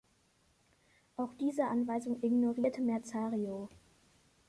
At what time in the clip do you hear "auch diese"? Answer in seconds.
1.15-1.65